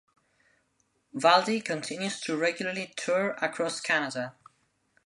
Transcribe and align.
Valdy 1.13 1.61
continues 1.63 2.19
to 2.21 2.35
regularly 2.35 2.91
tour 2.97 3.35
across 3.39 3.79
Canada. 3.79 4.33